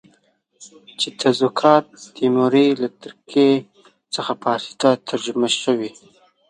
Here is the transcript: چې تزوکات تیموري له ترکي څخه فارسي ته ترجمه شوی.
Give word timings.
چې 0.99 1.07
تزوکات 1.19 1.85
تیموري 2.15 2.67
له 2.81 2.87
ترکي 3.01 3.51
څخه 4.15 4.31
فارسي 4.41 4.73
ته 4.81 4.89
ترجمه 5.07 5.49
شوی. 5.61 5.91